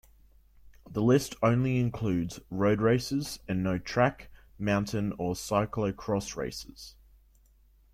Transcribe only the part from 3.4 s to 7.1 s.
and no track, mountain or cyclo-cross races.